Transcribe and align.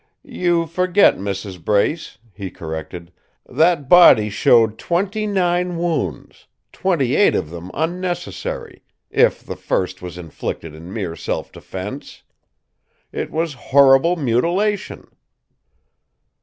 "You 0.25 0.65
forget, 0.65 1.17
Mrs. 1.17 1.63
Brace," 1.63 2.17
he 2.33 2.49
corrected. 2.49 3.11
"That 3.47 3.87
body 3.87 4.31
showed 4.31 4.79
twenty 4.79 5.27
nine 5.27 5.77
wounds, 5.77 6.47
twenty 6.71 7.15
eight 7.15 7.35
of 7.35 7.51
them 7.51 7.69
unnecessary 7.75 8.81
if 9.11 9.43
the 9.45 9.55
first 9.55 10.01
was 10.01 10.17
inflicted 10.17 10.73
in 10.73 10.91
mere 10.91 11.15
self 11.15 11.51
defence. 11.51 12.23
It 13.11 13.29
was 13.29 13.53
horrible 13.53 14.15
mutilation." 14.15 15.05